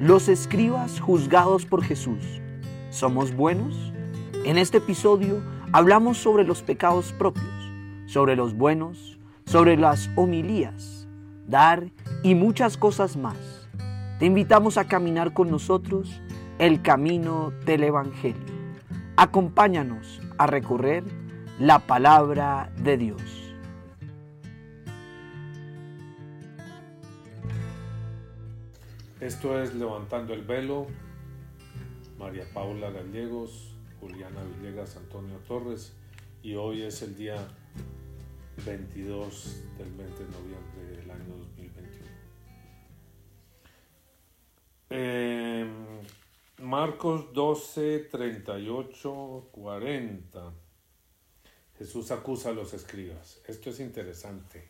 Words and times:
Los 0.00 0.28
escribas 0.28 1.00
juzgados 1.00 1.66
por 1.66 1.84
Jesús, 1.84 2.40
¿somos 2.88 3.36
buenos? 3.36 3.92
En 4.44 4.56
este 4.56 4.78
episodio 4.78 5.42
hablamos 5.70 6.16
sobre 6.16 6.44
los 6.44 6.62
pecados 6.62 7.12
propios, 7.12 7.44
sobre 8.06 8.34
los 8.34 8.54
buenos, 8.54 9.18
sobre 9.44 9.76
las 9.76 10.08
homilías, 10.16 11.06
dar 11.46 11.90
y 12.22 12.34
muchas 12.34 12.78
cosas 12.78 13.18
más. 13.18 13.68
Te 14.18 14.24
invitamos 14.24 14.78
a 14.78 14.88
caminar 14.88 15.34
con 15.34 15.50
nosotros 15.50 16.22
el 16.58 16.80
camino 16.80 17.52
del 17.66 17.84
Evangelio. 17.84 18.40
Acompáñanos 19.16 20.22
a 20.38 20.46
recorrer 20.46 21.04
la 21.58 21.80
palabra 21.80 22.72
de 22.82 22.96
Dios. 22.96 23.41
Esto 29.22 29.62
es 29.62 29.72
Levantando 29.76 30.34
el 30.34 30.42
Velo, 30.42 30.88
María 32.18 32.44
Paula 32.52 32.90
Gallegos, 32.90 33.72
Juliana 34.00 34.42
Villegas, 34.42 34.96
Antonio 34.96 35.38
Torres, 35.46 35.92
y 36.42 36.56
hoy 36.56 36.82
es 36.82 37.02
el 37.02 37.14
día 37.14 37.36
22 38.66 39.62
del 39.78 39.92
20 39.92 40.24
de 40.24 40.28
noviembre 40.28 40.96
del 40.96 41.08
año 41.12 41.36
2021. 41.36 42.10
Eh, 44.90 45.70
Marcos 46.58 47.32
12, 47.32 48.08
38, 48.10 49.48
40. 49.52 50.52
Jesús 51.78 52.10
acusa 52.10 52.48
a 52.48 52.52
los 52.52 52.74
escribas. 52.74 53.40
Esto 53.46 53.70
es 53.70 53.78
interesante. 53.78 54.68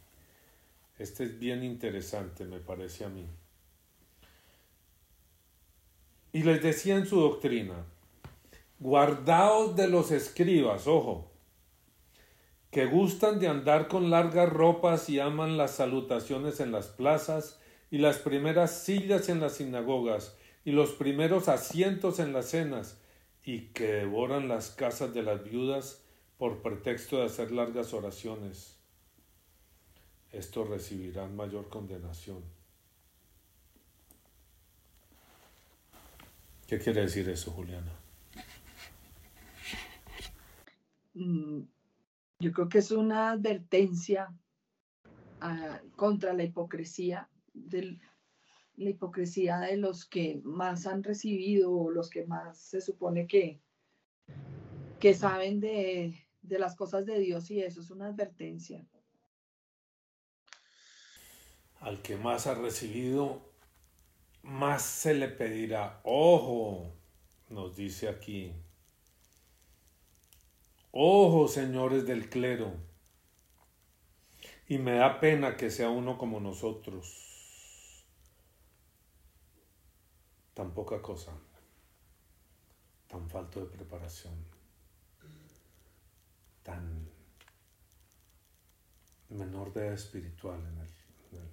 Este 0.99 1.25
es 1.25 1.39
bien 1.39 1.65
interesante, 1.65 2.45
me 2.45 2.59
parece 2.59 3.07
a 3.07 3.09
mí. 3.09 3.27
Y 6.33 6.43
les 6.45 6.63
decía 6.63 6.97
en 6.97 7.07
su 7.07 7.21
doctrina, 7.21 7.85
guardaos 8.79 9.77
de 9.77 9.87
los 9.89 10.11
escribas, 10.11 10.87
ojo, 10.87 11.31
que 12.71 12.87
gustan 12.87 13.39
de 13.39 13.49
andar 13.49 13.87
con 13.87 14.09
largas 14.09 14.49
ropas 14.49 15.11
y 15.11 15.21
aman 15.21 15.59
las 15.59 15.73
salutaciones 15.73 16.59
en 16.61 16.73
las 16.73 16.87
plazas 16.87 17.61
y 17.91 17.99
las 17.99 18.17
primeras 18.17 18.83
sillas 18.83 19.29
en 19.29 19.41
las 19.41 19.57
sinagogas 19.57 20.37
y 20.65 20.73
los 20.73 20.93
primeros 20.93 21.49
asientos 21.49 22.19
en 22.19 22.33
las 22.33 22.47
cenas 22.47 22.99
y 23.45 23.67
que 23.69 23.93
devoran 23.93 24.49
las 24.49 24.71
casas 24.71 25.13
de 25.13 25.23
las 25.23 25.45
viudas 25.45 26.03
por 26.39 26.63
pretexto 26.63 27.19
de 27.19 27.27
hacer 27.27 27.53
largas 27.53 27.93
oraciones. 27.93 28.79
Estos 30.31 30.69
recibirán 30.69 31.37
mayor 31.37 31.69
condenación. 31.69 32.62
¿Qué 36.73 36.79
quiere 36.79 37.03
decir 37.03 37.29
eso, 37.29 37.51
Juliana? 37.51 37.93
Mm, 41.13 41.65
yo 42.39 42.53
creo 42.53 42.71
que 42.71 42.79
es 42.79 42.91
una 42.91 43.33
advertencia 43.33 44.35
ah, 45.43 45.83
contra 45.97 46.33
la 46.33 46.45
hipocresía, 46.45 47.29
de 47.53 48.01
la 48.77 48.89
hipocresía 48.89 49.59
de 49.59 49.77
los 49.77 50.07
que 50.07 50.41
más 50.45 50.87
han 50.87 51.05
recibido 51.05 51.71
o 51.71 51.91
los 51.91 52.09
que 52.09 52.25
más 52.25 52.57
se 52.57 52.81
supone 52.81 53.27
que, 53.27 53.61
que 54.99 55.13
saben 55.13 55.61
de, 55.61 56.27
de 56.41 56.59
las 56.59 56.75
cosas 56.75 57.05
de 57.05 57.19
Dios 57.19 57.51
y 57.51 57.61
eso 57.61 57.83
es 57.83 57.91
una 57.91 58.07
advertencia. 58.07 58.83
Al 61.81 62.01
que 62.01 62.17
más 62.17 62.47
ha 62.47 62.55
recibido, 62.55 63.52
más 64.43 64.83
se 64.83 65.15
le 65.15 65.29
pedirá. 65.29 66.01
Ojo, 66.05 66.93
nos 67.49 67.77
dice 67.77 68.09
aquí. 68.09 68.55
Ojo, 70.91 71.49
señores 71.49 72.07
del 72.07 72.29
clero. 72.29 72.73
Y 74.69 74.79
me 74.79 74.95
da 74.95 75.21
pena 75.21 75.57
que 75.57 75.71
sea 75.71 75.91
uno 75.91 76.19
como 76.19 76.41
nosotros. 76.41 78.07
Tan 80.55 80.73
poca 80.75 81.01
cosa. 81.01 81.33
Tan 83.09 83.29
falto 83.29 83.61
de 83.61 83.67
preparación. 83.67 84.35
Tan 86.63 87.09
menor 89.29 89.73
de 89.73 89.95
espiritual 89.95 90.61
en 90.61 90.79
el, 90.79 90.89
en 91.33 91.45
el 91.45 91.51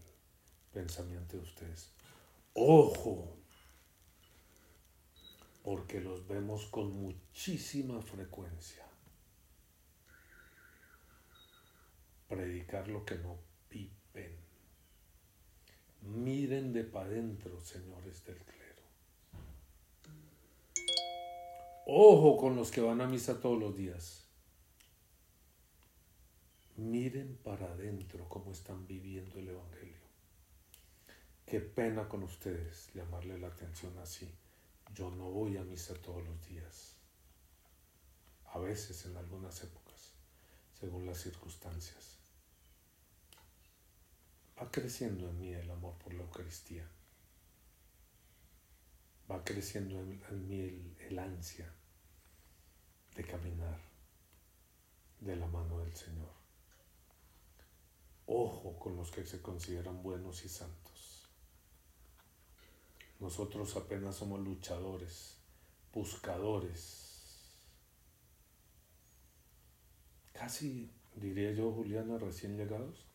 pensamiento 0.74 1.38
de 1.38 1.44
ustedes. 1.44 1.99
Ojo, 2.54 3.38
porque 5.64 6.02
los 6.02 6.28
vemos 6.28 6.66
con 6.66 6.92
muchísima 6.92 8.02
frecuencia. 8.02 8.86
Predicar 12.28 12.88
lo 12.88 13.06
que 13.06 13.18
no 13.18 13.38
pipen. 13.70 14.36
Miren 16.02 16.74
de 16.74 16.84
para 16.84 17.06
adentro, 17.08 17.60
señores 17.62 18.24
del 18.26 18.38
clero. 18.38 18.84
Ojo 21.86 22.38
con 22.38 22.56
los 22.56 22.72
que 22.72 22.81
van 22.81 23.02
a 23.02 23.08
misa 23.08 23.40
todos 23.40 23.60
los 23.60 23.76
días. 23.76 24.28
Miren 26.78 27.38
para 27.44 27.66
adentro 27.74 28.30
cómo 28.30 28.52
están 28.54 28.88
viviendo 28.88 29.40
el 29.40 29.50
Evangelio. 29.50 29.99
Qué 31.50 31.62
pena 31.62 32.08
con 32.08 32.22
ustedes 32.22 32.94
llamarle 32.94 33.40
la 33.40 33.48
atención 33.48 33.98
así. 33.98 34.32
Yo 34.94 35.10
no 35.10 35.32
voy 35.32 35.58
a 35.58 35.64
misa 35.64 35.96
todos 35.96 36.24
los 36.24 36.48
días. 36.48 36.96
A 38.54 38.60
veces 38.60 39.04
en 39.08 39.18
algunas 39.18 39.64
épocas, 39.64 40.14
según 40.80 41.08
las 41.08 41.18
circunstancias. 41.18 42.20
Va 44.62 44.70
creciendo 44.70 45.28
en 45.28 45.40
mí 45.40 45.52
el 45.52 45.72
amor 45.72 45.98
por 45.98 46.14
la 46.14 46.22
Eucaristía. 46.22 46.88
Va 49.31 49.44
creciendo 49.44 50.00
en, 50.02 50.48
mí 50.48 50.62
el, 50.62 50.98
el 51.00 51.18
ansia 51.18 51.74
de 53.16 53.26
caminar 53.26 53.80
de 55.20 55.36
la 55.36 55.48
mano 55.48 55.80
del 55.80 55.96
Señor. 55.96 56.31
Ojo 58.28 58.78
con 58.78 58.96
los 58.96 59.10
que 59.10 59.26
se 59.26 59.42
consideran 59.42 60.04
buenos 60.04 60.46
y 60.46 60.50
santos. 60.50 60.88
Nosotros 63.19 63.75
apenas 63.75 64.16
somos 64.16 64.40
luchadores, 64.40 65.38
buscadores. 65.94 67.09
Casi, 70.34 70.90
diría 71.16 71.52
yo, 71.52 71.72
Juliana, 71.72 72.18
recién 72.18 72.56
llegados. 72.56 73.06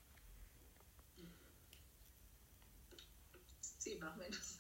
Sí, 3.61 3.97
más 3.97 4.15
o 4.15 4.17
menos. 4.19 4.59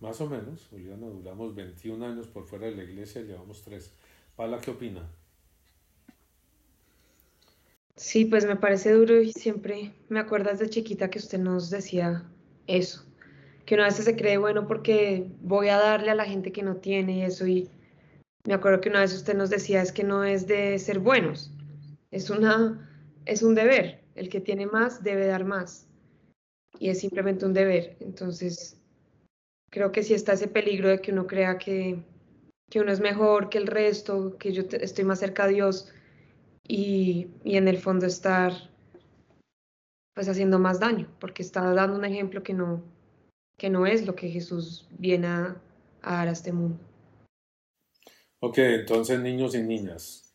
Más 0.00 0.20
o 0.20 0.28
menos, 0.28 0.66
Juliana, 0.68 1.06
duramos 1.06 1.54
21 1.54 2.04
años 2.04 2.26
por 2.26 2.44
fuera 2.44 2.66
de 2.66 2.74
la 2.74 2.82
iglesia, 2.82 3.22
llevamos 3.22 3.62
3. 3.62 3.92
Pala, 4.34 4.60
¿qué 4.60 4.72
opina? 4.72 5.08
Sí, 7.94 8.24
pues 8.24 8.44
me 8.44 8.56
parece 8.56 8.92
duro 8.92 9.20
y 9.20 9.32
siempre 9.32 9.94
me 10.08 10.18
acuerdas 10.18 10.58
de 10.58 10.70
chiquita 10.70 11.08
que 11.08 11.20
usted 11.20 11.38
nos 11.38 11.70
decía 11.70 12.28
eso, 12.66 13.04
que 13.64 13.74
una 13.74 13.84
vez 13.84 13.94
se 13.96 14.16
cree 14.16 14.38
bueno 14.38 14.66
porque 14.66 15.26
voy 15.40 15.68
a 15.68 15.78
darle 15.78 16.10
a 16.10 16.14
la 16.14 16.24
gente 16.24 16.52
que 16.52 16.62
no 16.62 16.76
tiene 16.76 17.26
eso 17.26 17.46
y 17.46 17.68
me 18.44 18.54
acuerdo 18.54 18.80
que 18.80 18.88
una 18.88 19.00
vez 19.00 19.14
usted 19.14 19.34
nos 19.34 19.50
decía 19.50 19.82
es 19.82 19.92
que 19.92 20.04
no 20.04 20.24
es 20.24 20.46
de 20.46 20.78
ser 20.78 20.98
buenos, 20.98 21.52
es 22.10 22.30
una 22.30 22.88
es 23.24 23.42
un 23.42 23.54
deber, 23.54 24.02
el 24.14 24.28
que 24.28 24.40
tiene 24.40 24.66
más 24.66 25.02
debe 25.02 25.26
dar 25.26 25.44
más 25.44 25.86
y 26.78 26.88
es 26.88 27.00
simplemente 27.00 27.46
un 27.46 27.52
deber, 27.52 27.96
entonces 28.00 28.76
creo 29.70 29.92
que 29.92 30.02
sí 30.02 30.14
está 30.14 30.32
ese 30.32 30.48
peligro 30.48 30.88
de 30.88 31.00
que 31.00 31.12
uno 31.12 31.26
crea 31.26 31.58
que, 31.58 32.02
que 32.68 32.80
uno 32.80 32.90
es 32.92 33.00
mejor 33.00 33.48
que 33.48 33.58
el 33.58 33.66
resto, 33.66 34.36
que 34.38 34.52
yo 34.52 34.64
estoy 34.72 35.04
más 35.04 35.20
cerca 35.20 35.44
a 35.44 35.48
Dios 35.48 35.92
y, 36.66 37.28
y 37.44 37.56
en 37.56 37.68
el 37.68 37.78
fondo 37.78 38.06
estar 38.06 38.52
pues 40.14 40.28
haciendo 40.28 40.58
más 40.58 40.78
daño, 40.78 41.08
porque 41.20 41.42
está 41.42 41.72
dando 41.72 41.96
un 41.96 42.04
ejemplo 42.04 42.42
que 42.42 42.52
no, 42.52 42.82
que 43.62 43.70
no 43.70 43.86
es 43.86 44.04
lo 44.06 44.16
que 44.16 44.28
Jesús 44.28 44.88
viene 44.90 45.28
a, 45.28 45.62
dar 46.02 46.26
a 46.26 46.32
este 46.32 46.50
mundo. 46.50 46.80
Ok, 48.40 48.58
entonces 48.58 49.20
niños 49.20 49.54
y 49.54 49.62
niñas, 49.62 50.34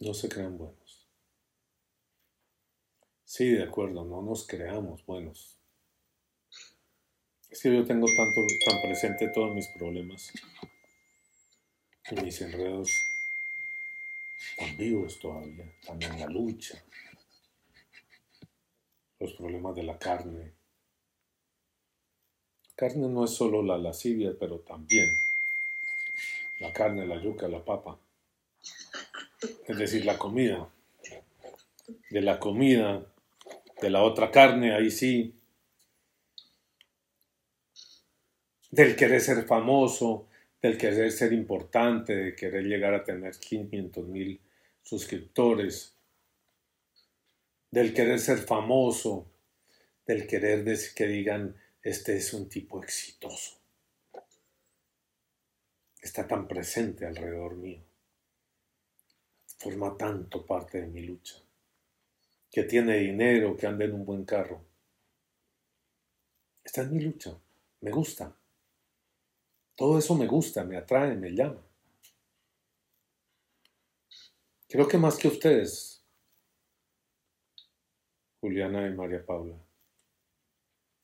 no 0.00 0.12
se 0.12 0.28
crean 0.28 0.58
buenos. 0.58 1.08
Sí, 3.22 3.48
de 3.48 3.62
acuerdo, 3.62 4.04
no 4.04 4.20
nos 4.20 4.44
creamos 4.44 5.06
buenos. 5.06 5.56
Es 7.48 7.62
que 7.62 7.72
yo 7.72 7.84
tengo 7.84 8.06
tanto, 8.08 8.40
tan 8.66 8.82
presente 8.82 9.30
todos 9.32 9.54
mis 9.54 9.68
problemas 9.78 10.32
y 12.10 12.20
mis 12.22 12.40
enredos 12.40 12.90
tan 14.56 14.76
vivos 14.76 15.20
todavía, 15.20 15.72
tan 15.86 16.02
en 16.02 16.18
la 16.18 16.26
lucha, 16.26 16.84
los 19.18 19.32
problemas 19.34 19.74
de 19.74 19.82
la 19.82 19.98
carne, 19.98 20.58
Carne 22.78 23.08
no 23.08 23.24
es 23.24 23.32
solo 23.32 23.60
la 23.60 23.76
lascivia, 23.76 24.36
pero 24.38 24.60
también 24.60 25.08
la 26.60 26.72
carne, 26.72 27.08
la 27.08 27.20
yuca, 27.20 27.48
la 27.48 27.64
papa. 27.64 27.98
Es 29.66 29.76
decir, 29.76 30.04
la 30.04 30.16
comida. 30.16 30.72
De 32.08 32.20
la 32.20 32.38
comida, 32.38 33.04
de 33.82 33.90
la 33.90 34.04
otra 34.04 34.30
carne, 34.30 34.76
ahí 34.76 34.92
sí. 34.92 35.34
Del 38.70 38.94
querer 38.94 39.22
ser 39.22 39.44
famoso, 39.44 40.28
del 40.62 40.78
querer 40.78 41.10
ser 41.10 41.32
importante, 41.32 42.14
de 42.14 42.36
querer 42.36 42.62
llegar 42.62 42.94
a 42.94 43.02
tener 43.02 43.36
500 43.40 44.06
mil 44.06 44.40
suscriptores, 44.84 45.97
del 47.70 47.92
querer 47.92 48.18
ser 48.18 48.38
famoso, 48.38 49.30
del 50.06 50.26
querer 50.26 50.64
que 50.94 51.06
digan, 51.06 51.56
este 51.82 52.16
es 52.16 52.32
un 52.32 52.48
tipo 52.48 52.82
exitoso. 52.82 53.58
Está 56.00 56.26
tan 56.26 56.48
presente 56.48 57.06
alrededor 57.06 57.56
mío. 57.56 57.82
Forma 59.58 59.96
tanto 59.96 60.46
parte 60.46 60.80
de 60.80 60.86
mi 60.86 61.02
lucha. 61.02 61.34
Que 62.50 62.62
tiene 62.62 62.98
dinero, 62.98 63.56
que 63.56 63.66
anda 63.66 63.84
en 63.84 63.92
un 63.92 64.04
buen 64.04 64.24
carro. 64.24 64.64
Esta 66.64 66.82
es 66.82 66.90
mi 66.90 67.00
lucha. 67.00 67.36
Me 67.80 67.90
gusta. 67.90 68.34
Todo 69.74 69.98
eso 69.98 70.14
me 70.14 70.26
gusta, 70.26 70.64
me 70.64 70.76
atrae, 70.76 71.14
me 71.14 71.30
llama. 71.30 71.62
Creo 74.68 74.86
que 74.86 74.98
más 74.98 75.16
que 75.16 75.28
ustedes, 75.28 75.97
Juliana 78.40 78.86
y 78.86 78.94
María 78.94 79.24
Paula. 79.24 79.56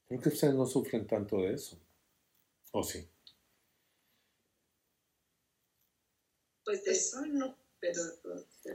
Creo 0.06 0.20
que 0.20 0.28
ustedes 0.28 0.54
no 0.54 0.66
sufren 0.66 1.06
tanto 1.06 1.38
de 1.38 1.54
eso. 1.54 1.78
¿O 2.72 2.82
sí? 2.82 3.06
Pues 6.64 6.84
de 6.84 6.92
eso 6.92 7.24
no, 7.26 7.56
pero... 7.78 8.00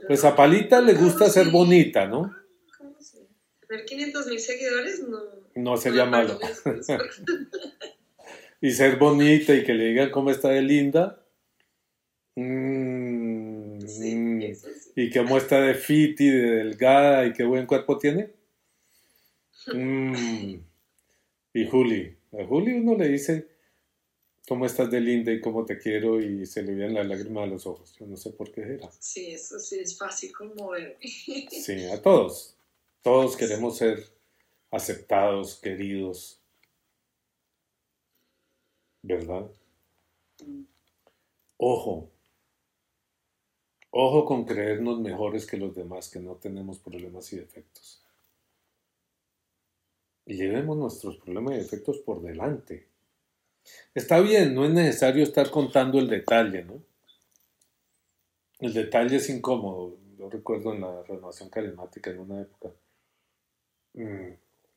pues 0.06 0.24
a 0.24 0.36
Palita 0.36 0.80
le 0.80 0.94
gusta 0.94 1.28
ser 1.28 1.50
bonita, 1.50 2.06
¿no? 2.06 2.34
¿Cómo 2.78 2.96
Tener 3.66 3.84
500 3.84 4.26
mil 4.26 4.38
seguidores 4.38 5.00
no... 5.08 5.18
No 5.54 5.76
sería 5.76 6.04
malo. 6.04 6.38
y 8.60 8.70
ser 8.70 8.96
bonita 8.96 9.54
y 9.54 9.64
que 9.64 9.74
le 9.74 9.86
digan 9.86 10.10
cómo 10.10 10.30
está 10.30 10.50
de 10.50 10.62
linda. 10.62 11.24
Mm, 12.36 13.80
y 14.96 15.10
cómo 15.10 15.36
está 15.36 15.60
de 15.60 15.74
fit 15.74 16.20
y 16.20 16.30
de 16.30 16.50
delgada 16.56 17.26
y 17.26 17.32
qué 17.32 17.44
buen 17.44 17.66
cuerpo 17.66 17.98
tiene. 17.98 18.39
Mm. 19.66 20.56
Y 21.52 21.66
Juli, 21.66 22.16
a 22.32 22.46
Juli 22.46 22.72
uno 22.72 22.96
le 22.96 23.08
dice 23.08 23.48
cómo 24.48 24.66
estás 24.66 24.90
de 24.90 25.00
linda 25.00 25.32
y 25.32 25.40
cómo 25.40 25.64
te 25.64 25.78
quiero 25.78 26.20
y 26.20 26.46
se 26.46 26.62
le 26.62 26.74
vienen 26.74 26.94
las 26.94 27.06
lágrimas 27.06 27.44
a 27.44 27.46
los 27.46 27.66
ojos. 27.66 27.94
Yo 27.98 28.06
no 28.06 28.16
sé 28.16 28.30
por 28.30 28.50
qué 28.52 28.62
era. 28.62 28.90
Sí, 28.98 29.32
eso 29.32 29.58
sí 29.58 29.80
es 29.80 29.98
fácil 29.98 30.32
conmoverme. 30.32 30.96
Sí, 31.50 31.84
a 31.86 32.00
todos. 32.00 32.56
Todos 33.02 33.36
queremos 33.36 33.78
ser 33.78 34.04
aceptados, 34.70 35.56
queridos. 35.56 36.40
¿Verdad? 39.02 39.50
Ojo. 41.56 42.10
Ojo 43.92 44.24
con 44.24 44.44
creernos 44.44 45.00
mejores 45.00 45.46
que 45.46 45.56
los 45.56 45.74
demás, 45.74 46.08
que 46.08 46.20
no 46.20 46.36
tenemos 46.36 46.78
problemas 46.78 47.32
y 47.32 47.38
defectos 47.38 47.99
y 50.30 50.34
llevemos 50.34 50.76
nuestros 50.76 51.16
problemas 51.16 51.54
y 51.54 51.58
defectos 51.58 51.98
por 51.98 52.22
delante. 52.22 52.86
Está 53.92 54.20
bien, 54.20 54.54
no 54.54 54.64
es 54.64 54.70
necesario 54.70 55.24
estar 55.24 55.50
contando 55.50 55.98
el 55.98 56.06
detalle, 56.06 56.62
¿no? 56.62 56.80
El 58.60 58.72
detalle 58.72 59.16
es 59.16 59.28
incómodo. 59.28 59.96
Yo 60.16 60.30
recuerdo 60.30 60.72
en 60.72 60.82
la 60.82 61.02
renovación 61.02 61.48
carismática 61.48 62.10
en 62.10 62.20
una 62.20 62.42
época, 62.42 62.70
mm, 63.94 64.28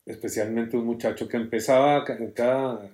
especialmente 0.07 0.75
un 0.75 0.87
muchacho 0.87 1.27
que 1.27 1.37
empezaba 1.37 2.03
en 2.07 2.31
cada, 2.31 2.89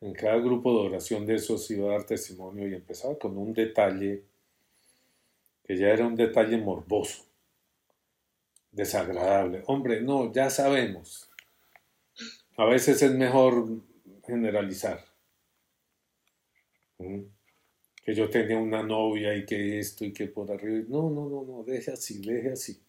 en 0.00 0.12
cada 0.14 0.36
grupo 0.38 0.72
de 0.72 0.88
oración 0.88 1.26
de 1.26 1.36
esos 1.36 1.70
iba 1.70 1.90
a 1.90 1.92
dar 1.92 2.06
testimonio 2.06 2.66
y 2.66 2.74
empezaba 2.74 3.16
con 3.16 3.38
un 3.38 3.54
detalle 3.54 4.24
que 5.62 5.76
ya 5.76 5.90
era 5.90 6.08
un 6.08 6.16
detalle 6.16 6.56
morboso, 6.56 7.24
desagradable. 8.72 9.62
Hombre, 9.68 10.00
no, 10.00 10.32
ya 10.32 10.50
sabemos, 10.50 11.27
a 12.58 12.64
veces 12.64 13.00
es 13.02 13.14
mejor 13.14 13.82
generalizar. 14.26 15.04
¿Mm? 16.98 17.20
Que 18.04 18.14
yo 18.14 18.28
tenía 18.28 18.58
una 18.58 18.82
novia 18.82 19.34
y 19.36 19.46
que 19.46 19.78
esto 19.78 20.04
y 20.04 20.12
que 20.12 20.26
por 20.26 20.50
arriba. 20.50 20.84
No, 20.88 21.08
no, 21.08 21.28
no, 21.28 21.44
no, 21.44 21.62
deje 21.62 21.92
así, 21.92 22.20
deje 22.20 22.52
así. 22.52 22.82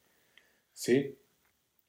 ¿Sí? 0.74 1.16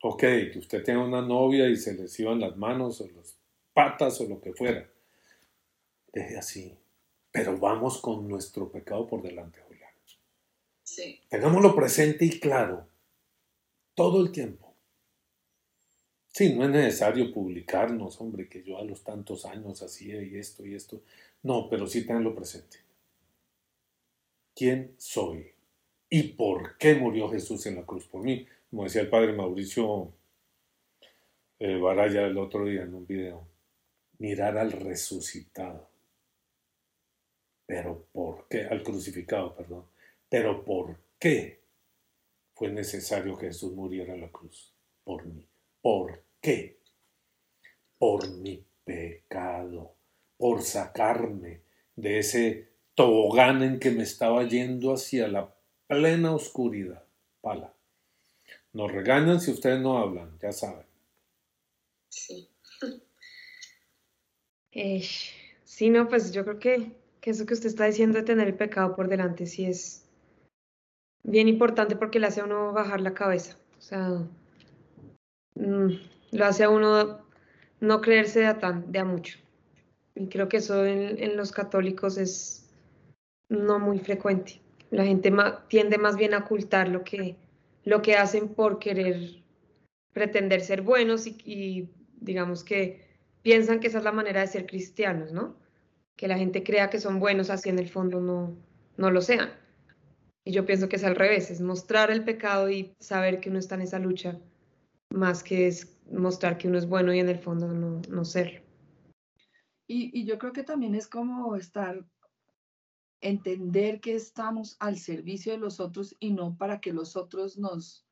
Ok, 0.02 0.20
que 0.20 0.58
usted 0.58 0.84
tenga 0.84 1.02
una 1.02 1.22
novia 1.22 1.68
y 1.68 1.76
se 1.76 1.94
les 1.94 2.18
iban 2.20 2.40
las 2.40 2.56
manos 2.56 3.00
o 3.00 3.08
las 3.08 3.38
patas 3.72 4.20
o 4.20 4.28
lo 4.28 4.40
que 4.42 4.52
fuera. 4.52 4.86
Deje 6.12 6.36
así. 6.36 6.76
Pero 7.32 7.56
vamos 7.56 7.98
con 8.02 8.28
nuestro 8.28 8.70
pecado 8.70 9.06
por 9.06 9.22
delante, 9.22 9.60
Julián. 9.66 9.90
Sí. 10.82 11.20
Tengámoslo 11.30 11.74
presente 11.74 12.26
y 12.26 12.40
claro. 12.40 12.88
Todo 13.94 14.20
el 14.20 14.32
tiempo. 14.32 14.69
Sí, 16.32 16.54
no 16.54 16.64
es 16.64 16.70
necesario 16.70 17.32
publicarnos, 17.32 18.20
hombre, 18.20 18.48
que 18.48 18.62
yo 18.62 18.78
a 18.78 18.84
los 18.84 19.02
tantos 19.02 19.44
años 19.44 19.82
hacía 19.82 20.22
y 20.22 20.36
esto 20.36 20.64
y 20.64 20.74
esto. 20.74 21.02
No, 21.42 21.68
pero 21.68 21.86
sí 21.86 22.06
tenlo 22.06 22.34
presente. 22.34 22.78
¿Quién 24.54 24.94
soy? 24.98 25.52
¿Y 26.08 26.22
por 26.34 26.76
qué 26.78 26.94
murió 26.94 27.28
Jesús 27.30 27.66
en 27.66 27.76
la 27.76 27.86
cruz 27.86 28.06
por 28.06 28.22
mí? 28.22 28.46
Como 28.70 28.84
decía 28.84 29.02
el 29.02 29.10
padre 29.10 29.32
Mauricio 29.32 30.12
eh, 31.58 31.76
Baraya 31.76 32.26
el 32.26 32.38
otro 32.38 32.64
día 32.64 32.82
en 32.82 32.94
un 32.94 33.06
video. 33.06 33.46
Mirar 34.18 34.56
al 34.58 34.72
resucitado. 34.72 35.88
Pero 37.66 38.06
¿por 38.12 38.46
qué? 38.48 38.64
Al 38.64 38.82
crucificado, 38.82 39.54
perdón. 39.54 39.84
Pero 40.28 40.64
¿por 40.64 40.96
qué 41.18 41.60
fue 42.54 42.68
necesario 42.68 43.36
que 43.36 43.46
Jesús 43.46 43.72
muriera 43.72 44.14
en 44.14 44.20
la 44.22 44.28
cruz? 44.30 44.72
Por 45.04 45.24
mí. 45.26 45.49
¿Por 45.82 46.24
qué? 46.40 46.80
Por 47.98 48.28
mi 48.30 48.64
pecado, 48.84 49.96
por 50.36 50.62
sacarme 50.62 51.62
de 51.96 52.18
ese 52.18 52.70
tobogán 52.94 53.62
en 53.62 53.78
que 53.78 53.90
me 53.90 54.02
estaba 54.02 54.42
yendo 54.44 54.92
hacia 54.92 55.28
la 55.28 55.54
plena 55.86 56.34
oscuridad. 56.34 57.04
Pala. 57.40 57.74
Nos 58.72 58.92
regañan 58.92 59.40
si 59.40 59.50
ustedes 59.50 59.80
no 59.80 59.98
hablan, 59.98 60.38
ya 60.38 60.52
saben. 60.52 60.86
Sí. 62.08 62.48
Eh, 64.72 65.02
sí, 65.64 65.90
no, 65.90 66.08
pues 66.08 66.30
yo 66.30 66.44
creo 66.44 66.60
que, 66.60 66.92
que 67.20 67.30
eso 67.30 67.44
que 67.44 67.54
usted 67.54 67.66
está 67.66 67.86
diciendo 67.86 68.18
de 68.18 68.24
tener 68.24 68.46
el 68.46 68.54
pecado 68.54 68.94
por 68.94 69.08
delante 69.08 69.46
sí 69.46 69.64
es 69.64 70.08
bien 71.24 71.48
importante 71.48 71.96
porque 71.96 72.20
le 72.20 72.28
hace 72.28 72.40
a 72.40 72.44
uno 72.44 72.72
bajar 72.72 73.00
la 73.00 73.12
cabeza. 73.12 73.58
O 73.76 73.80
sea, 73.80 74.28
Mm, 75.54 75.92
lo 76.32 76.44
hace 76.44 76.64
a 76.64 76.70
uno 76.70 77.20
no 77.80 78.00
creerse 78.00 78.40
de 78.40 78.46
a, 78.46 78.58
tan, 78.58 78.90
de 78.92 78.98
a 78.98 79.04
mucho. 79.04 79.38
Y 80.14 80.28
creo 80.28 80.48
que 80.48 80.58
eso 80.58 80.84
en, 80.84 81.36
los 81.36 81.52
católicos 81.52 82.18
es 82.18 82.68
no 83.48 83.78
muy 83.78 83.98
frecuente. 83.98 84.60
La 84.90 85.04
gente 85.04 85.32
tiende 85.68 85.98
más 85.98 86.16
bien 86.16 86.34
a 86.34 86.38
ocultar 86.38 86.88
lo 86.88 87.04
que, 87.04 87.36
lo 87.84 88.02
que 88.02 88.16
hacen 88.16 88.48
por 88.48 88.78
querer 88.78 89.42
pretender 90.12 90.60
ser 90.60 90.82
buenos 90.82 91.26
y, 91.26 91.88
digamos 92.20 92.64
que 92.64 93.08
piensan 93.42 93.80
que 93.80 93.86
esa 93.86 93.98
es 93.98 94.04
la 94.04 94.12
manera 94.12 94.40
de 94.40 94.48
ser 94.48 94.66
cristianos, 94.66 95.32
¿no? 95.32 95.56
Que 96.16 96.28
la 96.28 96.36
gente 96.36 96.62
crea 96.62 96.90
que 96.90 97.00
son 97.00 97.18
buenos 97.18 97.48
así 97.48 97.70
en 97.70 97.78
el 97.78 97.88
fondo 97.88 98.20
no, 98.20 98.56
no 98.96 99.10
lo 99.10 99.22
sean. 99.22 99.50
Y 100.44 100.52
yo 100.52 100.66
pienso 100.66 100.88
que 100.88 100.96
es 100.96 101.04
al 101.04 101.16
revés, 101.16 101.50
es 101.50 101.60
mostrar 101.60 102.10
el 102.10 102.24
pecado 102.24 102.68
y 102.68 102.94
saber 102.98 103.40
que 103.40 103.48
uno 103.48 103.58
está 103.58 103.76
en 103.76 103.82
esa 103.82 103.98
lucha 103.98 104.38
más 105.10 105.42
que 105.42 105.66
es 105.66 105.98
mostrar 106.10 106.58
que 106.58 106.68
uno 106.68 106.78
es 106.78 106.88
bueno 106.88 107.12
y 107.12 107.18
en 107.18 107.28
el 107.28 107.38
fondo 107.38 107.68
no, 107.68 108.00
no 108.08 108.24
serlo. 108.24 108.60
Y, 109.92 110.24
yo 110.24 110.38
creo 110.38 110.52
que 110.52 110.62
también 110.62 110.94
es 110.94 111.08
como 111.08 111.56
estar, 111.56 112.06
entender 113.20 114.00
que 114.00 114.14
estamos 114.14 114.76
al 114.78 114.96
servicio 114.96 115.52
de 115.52 115.58
los 115.58 115.80
otros 115.80 116.14
y 116.20 116.32
no 116.32 116.56
para 116.56 116.80
que 116.80 116.92
los 116.92 117.16
otros 117.16 117.58
nos, 117.58 118.06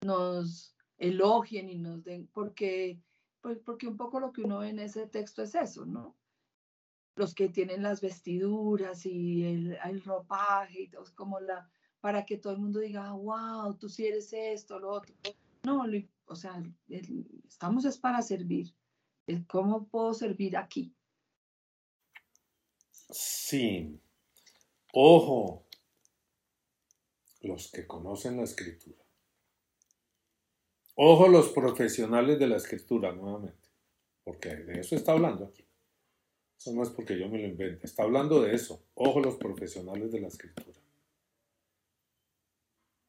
nos 0.00 0.76
elogien 0.96 1.70
y 1.70 1.76
nos 1.76 2.04
den, 2.04 2.28
porque, 2.28 3.02
pues 3.40 3.58
porque 3.58 3.88
un 3.88 3.96
poco 3.96 4.20
lo 4.20 4.32
que 4.32 4.42
uno 4.42 4.60
ve 4.60 4.68
en 4.68 4.78
ese 4.78 5.08
texto 5.08 5.42
es 5.42 5.56
eso, 5.56 5.84
¿no? 5.86 6.16
Los 7.16 7.34
que 7.34 7.48
tienen 7.48 7.82
las 7.82 8.00
vestiduras 8.00 9.04
y 9.04 9.44
el, 9.44 9.76
el 9.84 10.04
ropaje, 10.04 10.82
y 10.82 10.88
todo, 10.88 11.04
como 11.16 11.40
la, 11.40 11.68
para 12.00 12.24
que 12.24 12.38
todo 12.38 12.52
el 12.52 12.60
mundo 12.60 12.78
diga, 12.78 13.10
wow, 13.10 13.74
tú 13.74 13.88
sí 13.88 14.06
eres 14.06 14.32
esto, 14.32 14.78
lo 14.78 14.90
otro. 14.90 15.16
No, 15.64 15.84
o 16.28 16.36
sea, 16.36 16.62
estamos 17.48 17.84
es 17.84 17.98
para 17.98 18.22
servir. 18.22 18.74
Es 19.26 19.44
¿Cómo 19.46 19.88
puedo 19.88 20.14
servir 20.14 20.56
aquí? 20.56 20.94
Sí. 22.90 24.00
Ojo, 24.92 25.66
los 27.42 27.70
que 27.70 27.86
conocen 27.86 28.36
la 28.36 28.44
escritura. 28.44 29.02
Ojo 30.94 31.28
los 31.28 31.50
profesionales 31.50 32.38
de 32.38 32.48
la 32.48 32.56
escritura 32.56 33.12
nuevamente, 33.12 33.68
porque 34.24 34.48
de 34.56 34.80
eso 34.80 34.96
está 34.96 35.12
hablando 35.12 35.46
aquí. 35.46 35.64
Eso 36.58 36.72
no 36.72 36.82
es 36.82 36.90
porque 36.90 37.16
yo 37.16 37.28
me 37.28 37.38
lo 37.38 37.46
invente, 37.46 37.86
está 37.86 38.02
hablando 38.02 38.42
de 38.42 38.52
eso. 38.54 38.82
Ojo 38.94 39.20
los 39.20 39.36
profesionales 39.36 40.10
de 40.10 40.20
la 40.20 40.26
escritura. 40.26 40.76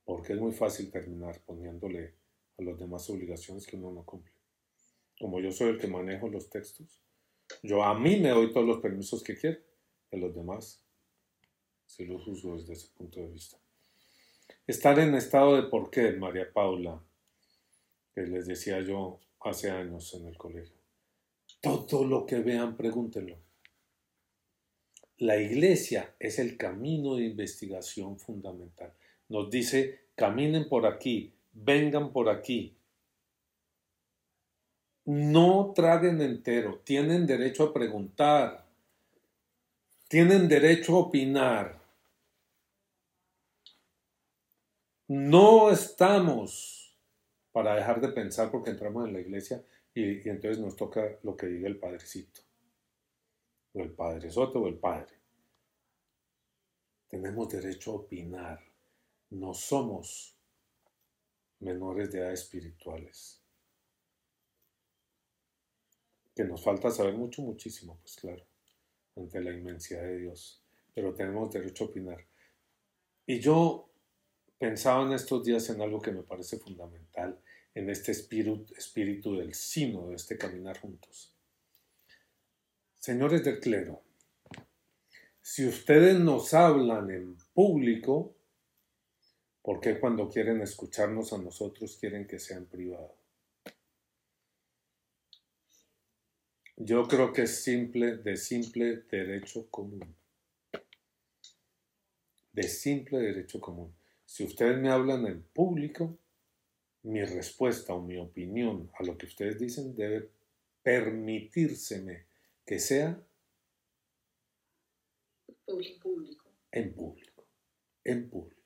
Porque 0.05 0.33
es 0.33 0.39
muy 0.39 0.51
fácil 0.51 0.91
terminar 0.91 1.41
poniéndole 1.41 2.13
a 2.59 2.63
los 2.63 2.77
demás 2.77 3.09
obligaciones 3.09 3.65
que 3.65 3.77
uno 3.77 3.91
no 3.91 4.03
cumple. 4.03 4.33
Como 5.19 5.39
yo 5.39 5.51
soy 5.51 5.69
el 5.69 5.79
que 5.79 5.87
manejo 5.87 6.27
los 6.27 6.49
textos, 6.49 7.01
yo 7.63 7.83
a 7.83 7.97
mí 7.97 8.17
me 8.17 8.29
doy 8.29 8.51
todos 8.51 8.67
los 8.67 8.79
permisos 8.79 9.23
que 9.23 9.37
quiero, 9.37 9.59
a 10.11 10.17
los 10.17 10.35
demás 10.35 10.83
si 11.85 12.05
lo 12.05 12.19
juzgo 12.19 12.55
desde 12.57 12.73
ese 12.73 12.87
punto 12.89 13.19
de 13.19 13.27
vista. 13.27 13.57
Estar 14.67 14.99
en 14.99 15.15
estado 15.15 15.55
de 15.55 15.63
por 15.63 15.89
qué, 15.89 16.11
María 16.11 16.51
Paula, 16.53 17.01
que 18.13 18.21
les 18.21 18.45
decía 18.45 18.79
yo 18.81 19.19
hace 19.41 19.71
años 19.71 20.13
en 20.13 20.27
el 20.27 20.37
colegio. 20.37 20.75
Todo 21.61 22.05
lo 22.05 22.25
que 22.25 22.39
vean, 22.39 22.77
pregúntenlo. 22.77 23.37
La 25.17 25.37
iglesia 25.37 26.15
es 26.19 26.39
el 26.39 26.55
camino 26.57 27.15
de 27.15 27.25
investigación 27.25 28.19
fundamental. 28.19 28.93
Nos 29.27 29.49
dice, 29.49 30.01
caminen 30.15 30.69
por 30.69 30.85
aquí, 30.85 31.33
vengan 31.51 32.12
por 32.12 32.29
aquí. 32.29 32.75
No 35.06 35.74
traguen 35.75 36.22
entero, 36.22 36.82
tienen 36.84 37.25
derecho 37.25 37.63
a 37.63 37.74
preguntar, 37.74 38.65
tienen 40.08 40.48
derecho 40.48 40.96
a 40.96 41.00
opinar. 41.00 41.79
No 45.08 45.72
estamos 45.72 46.96
para 47.51 47.75
dejar 47.75 48.00
de 48.00 48.10
pensar 48.10 48.51
porque 48.51 48.70
entramos 48.70 49.08
en 49.08 49.13
la 49.13 49.22
iglesia 49.22 49.63
y, 49.96 50.27
y 50.27 50.29
entonces 50.29 50.60
nos 50.60 50.75
toca 50.75 51.18
lo 51.24 51.36
que 51.36 51.48
diga 51.48 51.68
el 51.68 51.79
padrecito, 51.79 52.41
o 53.74 53.82
el 53.82 53.91
padre 53.91 54.29
Soto 54.29 54.60
o 54.60 54.68
el 54.68 54.77
padre. 54.77 55.20
Tenemos 57.08 57.50
derecho 57.50 57.91
a 57.91 57.96
opinar. 57.96 58.60
No 59.32 59.56
somos 59.56 60.38
menores 61.59 62.11
de 62.11 62.19
edad 62.19 62.31
espirituales. 62.31 63.41
Que 66.35 66.43
nos 66.43 66.63
falta 66.63 66.89
saber 66.89 67.15
mucho, 67.15 67.41
muchísimo, 67.41 67.97
pues 68.01 68.15
claro, 68.15 68.45
ante 69.15 69.41
la 69.41 69.51
inmensidad 69.51 70.03
de 70.03 70.19
Dios. 70.19 70.63
Pero 70.93 71.13
tenemos 71.13 71.51
derecho 71.51 71.85
a 71.85 71.87
opinar. 71.87 72.25
Y 73.25 73.39
yo 73.39 73.89
pensaba 74.57 75.05
en 75.05 75.13
estos 75.13 75.43
días 75.43 75.69
en 75.69 75.81
algo 75.81 76.01
que 76.01 76.11
me 76.11 76.23
parece 76.23 76.57
fundamental, 76.57 77.39
en 77.75 77.89
este 77.89 78.11
espíritu, 78.11 78.73
espíritu 78.75 79.35
del 79.35 79.53
sino, 79.53 80.07
de 80.07 80.15
este 80.15 80.37
caminar 80.37 80.79
juntos. 80.79 81.35
Señores 82.97 83.43
del 83.43 83.59
clero, 83.59 84.01
si 85.41 85.65
ustedes 85.65 86.19
nos 86.19 86.53
hablan 86.53 87.09
en 87.09 87.37
público, 87.53 88.35
¿por 89.69 89.81
qué 89.81 89.99
cuando 89.99 90.27
quieren 90.27 90.61
escucharnos 90.61 91.31
a 91.31 91.38
nosotros 91.38 91.95
quieren 92.01 92.25
que 92.25 92.39
sea 92.39 92.57
en 92.57 92.65
privado? 92.65 93.13
Yo 96.75 97.07
creo 97.07 97.31
que 97.31 97.43
es 97.43 97.61
simple, 97.61 98.17
de 98.17 98.35
simple 98.35 99.03
derecho 99.11 99.69
común. 99.69 100.15
De 102.51 102.63
simple 102.63 103.19
derecho 103.19 103.61
común. 103.61 103.93
Si 104.25 104.43
ustedes 104.43 104.79
me 104.79 104.89
hablan 104.89 105.27
en 105.27 105.43
público, 105.43 106.17
mi 107.03 107.23
respuesta 107.23 107.93
o 107.93 108.01
mi 108.01 108.17
opinión 108.17 108.89
a 108.97 109.03
lo 109.03 109.19
que 109.19 109.27
ustedes 109.27 109.59
dicen 109.59 109.95
debe 109.95 110.31
permitírseme 110.81 112.25
que 112.65 112.79
sea 112.79 113.23
Público. 115.63 116.49
en 116.71 116.91
público. 116.95 117.45
En 118.03 118.27
público. 118.31 118.58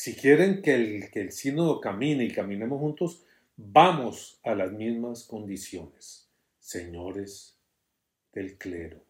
Si 0.00 0.16
quieren 0.16 0.62
que 0.62 0.74
el, 0.74 1.10
que 1.10 1.20
el 1.20 1.30
sínodo 1.30 1.78
camine 1.78 2.24
y 2.24 2.32
caminemos 2.32 2.80
juntos, 2.80 3.22
vamos 3.54 4.40
a 4.42 4.54
las 4.54 4.72
mismas 4.72 5.24
condiciones, 5.24 6.26
señores 6.58 7.58
del 8.32 8.56
clero, 8.56 9.04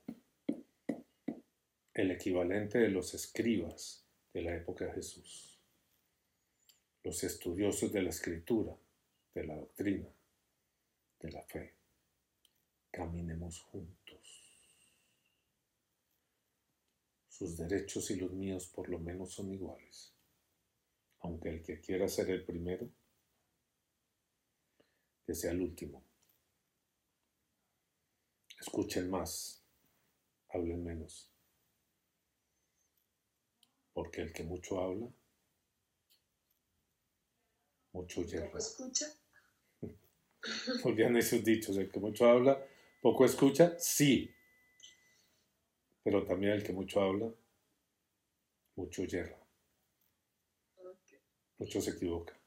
el 1.94 2.11
equivalente 2.11 2.78
de 2.78 2.88
los 2.88 3.14
escribas 3.14 4.04
de 4.35 4.42
la 4.42 4.56
época 4.56 4.87
de 4.87 4.94
Jesús, 4.94 5.61
los 7.04 7.23
estudiosos 7.23 7.92
de 7.92 8.02
la 8.02 8.11
escritura, 8.11 8.76
de 9.32 9.47
la 9.47 9.54
doctrina, 9.54 10.09
de 11.20 11.30
la 11.30 11.42
fe. 11.42 11.73
Caminemos 12.90 13.61
juntos. 13.61 14.18
Sus 17.28 17.56
derechos 17.56 18.11
y 18.11 18.16
los 18.16 18.32
míos 18.32 18.66
por 18.75 18.88
lo 18.88 18.99
menos 18.99 19.32
son 19.32 19.54
iguales, 19.54 20.16
aunque 21.21 21.50
el 21.50 21.62
que 21.62 21.81
quiera 21.81 22.09
ser 22.09 22.31
el 22.31 22.45
primero, 22.45 22.89
que 25.27 25.35
sea 25.35 25.53
el 25.53 25.62
último. 25.62 26.05
Escuchen 28.59 29.11
más, 29.11 29.62
hablen 30.49 30.85
menos 30.85 31.31
porque 33.93 34.23
el 34.23 34.33
que 34.33 34.45
mucho 34.45 34.81
habla, 34.81 35.09
mucho. 37.93 38.23
¿Poco 38.23 38.59
escucha? 38.59 39.07
Volvían 40.85 41.17
esos 41.17 41.45
dichos, 41.45 41.77
el 41.77 41.91
que 41.91 42.00
mucho 42.00 42.27
habla, 42.27 42.65
poco 43.00 43.25
escucha, 43.25 43.79
sí, 43.79 44.35
pero 46.03 46.25
también 46.25 46.53
el 46.53 46.62
que 46.62 46.73
mucho 46.73 47.00
habla, 47.00 47.31
mucho 48.77 49.05
yerra, 49.05 49.39
Ok. 51.61 51.67
mucho 51.67 51.81
se 51.81 51.90
equivoca. 51.90 52.38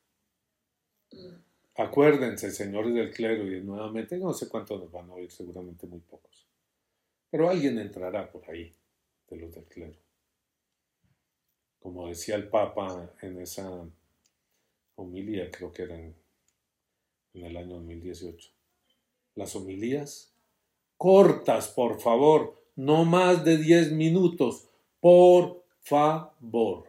Mm. 1.12 1.43
Acuérdense, 1.75 2.51
señores 2.51 2.93
del 2.93 3.12
clero, 3.12 3.51
y 3.51 3.62
nuevamente, 3.62 4.17
no 4.17 4.34
sé 4.34 4.48
cuántos 4.48 4.79
nos 4.79 4.91
van 4.91 5.10
a 5.10 5.13
oír, 5.13 5.32
seguramente 5.32 5.88
muy 5.88 6.00
pocos, 6.01 6.48
pero 7.32 7.50
alguien 7.50 7.79
entrará 7.79 8.32
por 8.32 8.48
ahí 8.50 8.75
de 9.27 9.38
los 9.38 9.51
del 9.51 9.65
clero 9.65 10.03
como 11.84 12.08
decía 12.08 12.36
el 12.36 12.48
Papa 12.48 13.13
en 13.22 13.41
esa 13.41 13.86
homilía, 14.96 15.51
creo 15.51 15.74
que 15.74 15.82
era 15.84 16.00
en, 16.00 16.15
en, 17.34 17.43
el 17.43 17.58
año 17.58 17.75
2018. 17.75 18.51
Las 19.36 19.53
homilías 19.58 20.34
cortas, 20.96 21.67
por 21.67 22.00
favor, 22.00 22.63
no 22.77 23.03
más 23.03 23.43
de 23.43 23.58
10 23.58 23.91
minutos, 23.91 24.70
por 25.01 25.65
favor. 25.82 26.88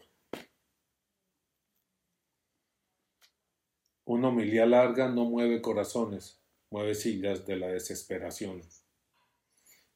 Una 4.06 4.28
homilía 4.28 4.66
larga 4.66 5.08
no 5.08 5.24
mueve 5.24 5.62
corazones, 5.62 6.38
mueve 6.70 6.94
sillas 6.94 7.46
de 7.46 7.56
la 7.56 7.68
desesperación. 7.68 8.62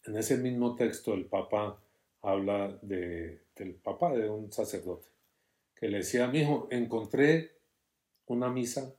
En 0.04 0.16
ese 0.16 0.38
mismo 0.38 0.74
texto 0.74 1.12
el 1.12 1.26
Papa 1.26 1.78
habla 2.22 2.78
de, 2.82 3.42
del 3.54 3.74
papá 3.74 4.12
de 4.12 4.30
un 4.30 4.50
sacerdote, 4.50 5.08
que 5.74 5.88
le 5.88 5.98
decía 5.98 6.24
a 6.24 6.28
mi 6.28 6.40
hijo, 6.40 6.68
encontré 6.70 7.58
una 8.26 8.50
misa 8.50 8.94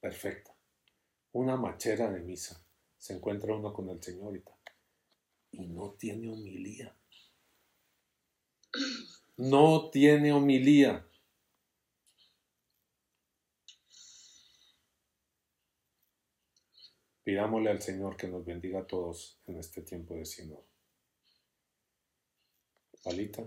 perfecta, 0.00 0.54
una 1.32 1.56
machera 1.56 2.10
de 2.10 2.20
misa. 2.20 2.64
Se 2.96 3.14
encuentra 3.14 3.54
uno 3.54 3.72
con 3.72 3.88
el 3.90 4.02
Señor 4.02 4.36
y 4.36 4.40
tal. 4.40 4.56
Y 5.52 5.66
no 5.68 5.92
tiene 5.92 6.30
homilía. 6.30 6.94
No 9.36 9.90
tiene 9.90 10.32
homilía. 10.32 11.07
Pidámosle 17.28 17.68
al 17.68 17.82
Señor 17.82 18.16
que 18.16 18.26
nos 18.26 18.42
bendiga 18.42 18.80
a 18.80 18.86
todos 18.86 19.38
en 19.46 19.58
este 19.58 19.82
tiempo 19.82 20.14
de 20.14 20.24
sínodo. 20.24 20.64
Palita 23.04 23.42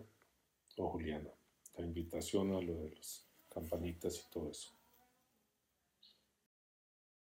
o 0.77 0.89
Juliana. 0.91 1.31
La 1.75 1.85
invitación 1.87 2.53
a 2.53 2.61
lo 2.61 2.75
de 2.75 2.91
las 2.91 3.25
campanitas 3.51 4.19
y 4.19 4.31
todo 4.31 4.51
eso. 4.51 4.69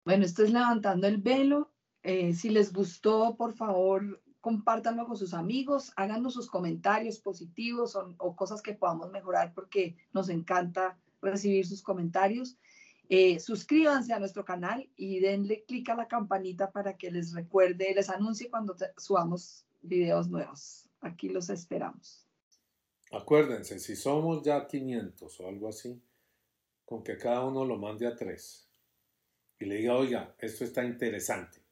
Bueno, 0.04 0.24
esto 0.24 0.42
es 0.42 0.50
levantando 0.50 1.06
el 1.06 1.18
velo. 1.18 1.70
Eh, 2.02 2.34
si 2.34 2.50
les 2.50 2.72
gustó, 2.72 3.36
por 3.36 3.52
favor, 3.52 4.20
compártanlo 4.40 5.06
con 5.06 5.16
sus 5.16 5.34
amigos, 5.34 5.92
háganos 5.94 6.34
sus 6.34 6.50
comentarios 6.50 7.20
positivos 7.20 7.94
o, 7.94 8.16
o 8.18 8.34
cosas 8.34 8.62
que 8.62 8.74
podamos 8.74 9.12
mejorar 9.12 9.54
porque 9.54 9.94
nos 10.12 10.28
encanta 10.28 10.98
recibir 11.20 11.68
sus 11.68 11.82
comentarios. 11.82 12.58
Eh, 13.14 13.38
suscríbanse 13.40 14.14
a 14.14 14.18
nuestro 14.18 14.42
canal 14.42 14.88
y 14.96 15.20
denle 15.20 15.64
clic 15.66 15.86
a 15.90 15.94
la 15.94 16.08
campanita 16.08 16.72
para 16.72 16.96
que 16.96 17.10
les 17.10 17.34
recuerde, 17.34 17.92
les 17.94 18.08
anuncie 18.08 18.48
cuando 18.48 18.74
subamos 18.96 19.66
videos 19.82 20.30
nuevos. 20.30 20.88
Aquí 21.02 21.28
los 21.28 21.50
esperamos. 21.50 22.26
Acuérdense, 23.10 23.78
si 23.80 23.96
somos 23.96 24.42
ya 24.42 24.66
500 24.66 25.40
o 25.40 25.46
algo 25.46 25.68
así, 25.68 26.02
con 26.86 27.04
que 27.04 27.18
cada 27.18 27.44
uno 27.44 27.66
lo 27.66 27.76
mande 27.76 28.06
a 28.06 28.16
tres 28.16 28.66
y 29.58 29.66
le 29.66 29.74
diga, 29.76 29.94
oiga, 29.94 30.34
esto 30.38 30.64
está 30.64 30.82
interesante, 30.82 31.62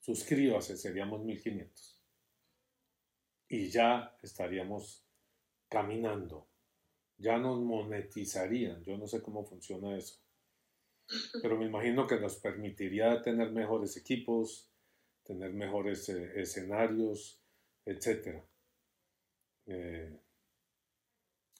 suscríbase, 0.00 0.76
seríamos 0.76 1.24
1500. 1.24 1.96
Y 3.50 3.68
ya 3.68 4.18
estaríamos 4.20 5.06
caminando, 5.68 6.48
ya 7.18 7.38
nos 7.38 7.60
monetizarían, 7.60 8.82
yo 8.82 8.98
no 8.98 9.06
sé 9.06 9.22
cómo 9.22 9.44
funciona 9.44 9.96
eso, 9.96 10.25
pero 11.42 11.56
me 11.56 11.66
imagino 11.66 12.06
que 12.06 12.18
nos 12.18 12.36
permitiría 12.36 13.22
tener 13.22 13.50
mejores 13.50 13.96
equipos, 13.96 14.70
tener 15.22 15.52
mejores 15.52 16.08
eh, 16.08 16.40
escenarios, 16.40 17.40
etc. 17.84 18.42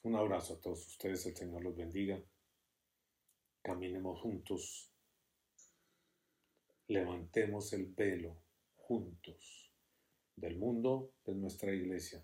Un 0.03 0.15
abrazo 0.15 0.53
a 0.53 0.61
todos 0.61 0.87
ustedes, 0.87 1.25
el 1.25 1.35
Señor 1.35 1.63
los 1.63 1.75
bendiga. 1.75 2.17
Caminemos 3.61 4.21
juntos. 4.21 4.89
Levantemos 6.87 7.73
el 7.73 7.87
velo 7.87 8.37
juntos 8.77 9.69
del 10.33 10.57
mundo 10.57 11.11
de 11.25 11.35
nuestra 11.35 11.73
iglesia. 11.73 12.23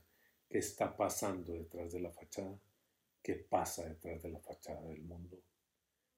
¿Qué 0.50 0.60
está 0.60 0.96
pasando 0.96 1.52
detrás 1.52 1.92
de 1.92 2.00
la 2.00 2.12
fachada? 2.12 2.58
¿Qué 3.22 3.36
pasa 3.36 3.90
detrás 3.90 4.24
de 4.24 4.30
la 4.30 4.40
fachada 4.40 4.82
del 4.84 5.02
mundo? 5.02 5.42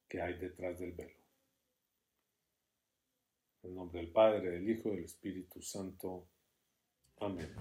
¿Qué 0.07 0.21
hay 0.21 0.37
detrás 0.37 0.79
del 0.79 0.93
velo? 0.93 1.13
En 3.63 3.75
nombre 3.75 4.01
del 4.01 4.11
Padre, 4.11 4.51
del 4.51 4.69
Hijo 4.69 4.89
y 4.89 4.95
del 4.97 5.05
Espíritu 5.05 5.61
Santo. 5.61 6.27
Amén. 7.19 7.55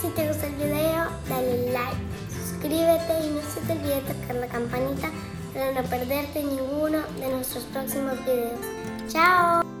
Si 0.00 0.08
te 0.10 0.28
gustó 0.28 0.46
el 0.46 0.54
video, 0.54 1.10
dale 1.28 1.72
like, 1.72 1.96
suscríbete 2.30 3.26
y 3.26 3.30
no 3.34 3.42
se 3.42 3.60
te 3.60 3.72
olvide 3.72 4.00
tocar 4.02 4.36
la 4.36 4.48
campanita 4.48 5.10
para 5.52 5.82
no 5.82 5.88
perderte 5.88 6.42
ninguno 6.42 7.02
de 7.20 7.28
nuestros 7.30 7.64
próximos 7.64 8.18
videos. 8.24 8.60
¡Chao! 9.08 9.77